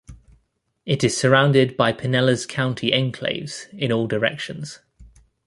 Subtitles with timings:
[0.83, 4.79] It is surrounded by Pinellas County enclaves in all directions.